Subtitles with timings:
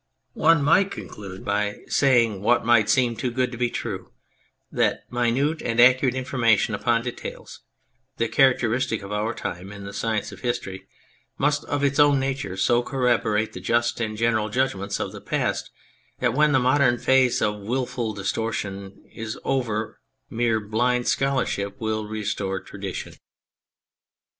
[0.33, 4.11] One might conclude by saying what might seem too good to be true:
[4.71, 7.59] that minute and accurate in formation upon details
[8.17, 10.87] (the characteristic of our time in the science of history)
[11.37, 15.69] must of its own nature so corroborate the just and general judgments of the past
[16.17, 19.99] that when the modern phase of wilful distortion is over
[20.31, 23.13] mere blind scholarship will restore tradition.